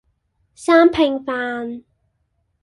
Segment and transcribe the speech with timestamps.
[0.55, 1.83] 三拼飯